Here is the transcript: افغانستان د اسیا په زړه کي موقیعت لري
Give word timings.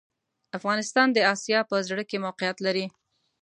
افغانستان 0.57 1.07
د 1.13 1.17
اسیا 1.33 1.59
په 1.69 1.75
زړه 1.87 2.03
کي 2.09 2.17
موقیعت 2.25 2.57
لري 2.65 2.85